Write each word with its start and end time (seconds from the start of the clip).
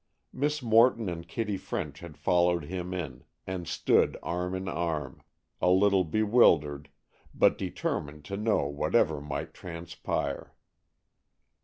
Miss 0.33 0.63
Morton 0.63 1.07
and 1.09 1.27
Kitty 1.27 1.57
French 1.57 1.99
had 1.99 2.17
followed 2.17 2.63
him 2.63 2.91
in, 2.91 3.23
and 3.45 3.67
stood 3.67 4.17
arm 4.23 4.55
in 4.55 4.67
arm, 4.67 5.21
a 5.61 5.69
little 5.69 6.03
bewildered, 6.03 6.89
but 7.35 7.55
determined 7.55 8.25
to 8.25 8.35
know 8.35 8.65
whatever 8.65 9.21
might 9.21 9.53
transpire. 9.53 10.55